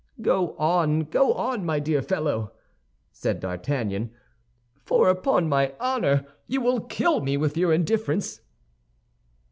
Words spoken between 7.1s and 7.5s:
me